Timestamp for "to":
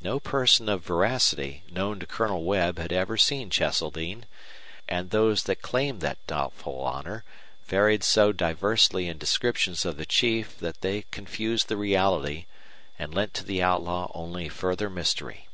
2.00-2.06, 13.34-13.44